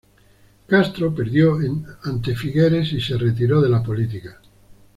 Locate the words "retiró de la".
3.19-3.83